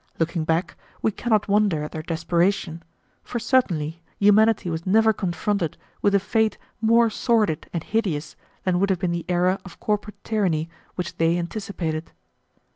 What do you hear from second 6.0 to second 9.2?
with a fate more sordid and hideous than would have been